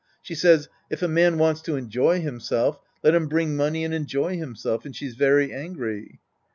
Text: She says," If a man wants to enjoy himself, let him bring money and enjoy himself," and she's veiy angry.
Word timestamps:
She 0.23 0.33
says," 0.33 0.67
If 0.89 1.03
a 1.03 1.07
man 1.07 1.37
wants 1.37 1.61
to 1.61 1.75
enjoy 1.75 2.21
himself, 2.21 2.79
let 3.03 3.13
him 3.13 3.27
bring 3.27 3.55
money 3.55 3.85
and 3.85 3.93
enjoy 3.93 4.35
himself," 4.35 4.83
and 4.83 4.95
she's 4.95 5.15
veiy 5.15 5.53
angry. 5.53 6.19